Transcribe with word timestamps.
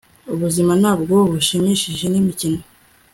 ubuzima 0.33 0.71
ntabwo 0.81 1.15
bushimishije 1.31 2.05
nimikino 2.09 2.61